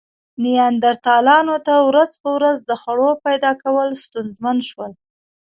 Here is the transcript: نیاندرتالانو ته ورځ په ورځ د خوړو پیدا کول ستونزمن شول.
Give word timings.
نیاندرتالانو 0.43 1.55
ته 1.67 1.75
ورځ 1.89 2.11
په 2.21 2.29
ورځ 2.37 2.57
د 2.63 2.71
خوړو 2.81 3.09
پیدا 3.25 3.51
کول 3.63 3.89
ستونزمن 4.05 4.57
شول. 4.69 4.91